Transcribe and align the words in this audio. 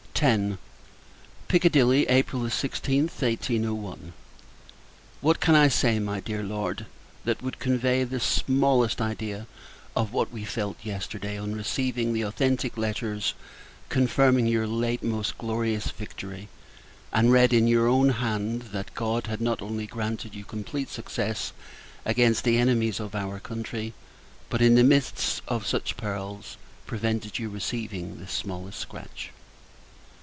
X. 0.23 0.57
Piccadilly, 1.47 2.05
April 2.05 2.41
16th, 2.43 3.19
1801. 3.23 4.13
What 5.19 5.39
can 5.39 5.55
I 5.55 5.67
say, 5.67 5.97
my 5.97 6.19
Dear 6.19 6.43
Lord! 6.43 6.85
that 7.25 7.41
would 7.41 7.57
convey 7.57 8.03
the 8.03 8.19
smallest 8.19 9.01
idea 9.01 9.47
of 9.95 10.13
what 10.13 10.31
we 10.31 10.43
felt 10.45 10.77
yesterday, 10.83 11.39
on 11.39 11.55
receiving 11.55 12.13
the 12.13 12.21
authentic 12.21 12.77
letters 12.77 13.33
confirming 13.89 14.45
your 14.45 14.67
late 14.67 15.01
most 15.01 15.39
glorious 15.39 15.89
victory: 15.89 16.49
and 17.11 17.31
read, 17.31 17.51
in 17.51 17.65
your 17.65 17.87
own 17.87 18.09
hand, 18.09 18.63
that 18.73 18.93
God 18.93 19.25
had 19.25 19.41
not 19.41 19.59
only 19.59 19.87
granted 19.87 20.35
you 20.35 20.45
complete 20.45 20.89
success 20.89 21.51
against 22.05 22.43
the 22.43 22.59
enemies 22.59 22.99
of 22.99 23.15
our 23.15 23.39
country; 23.39 23.95
but, 24.51 24.61
in 24.61 24.75
the 24.75 24.83
midst 24.83 25.41
of 25.47 25.65
such 25.65 25.97
perils, 25.97 26.57
prevented 26.85 27.39
your 27.39 27.49
receiving 27.49 28.19
the 28.19 28.27
smallest 28.27 28.77
scratch! 28.77 29.31